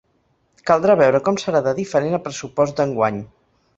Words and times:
Caldrà 0.69 0.95
veure 1.01 1.21
com 1.27 1.37
serà 1.43 1.61
de 1.67 1.73
diferent 1.81 2.19
el 2.19 2.25
pressupost 2.29 2.81
d’enguany. 2.81 3.21